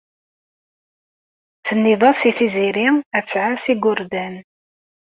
[1.65, 4.35] Tenniḍ-as i Tiziri ad tɛass igerdan.